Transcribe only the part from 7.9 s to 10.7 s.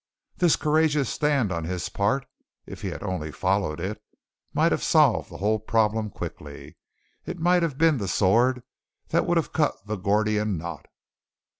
the sword that would have cut the Gordian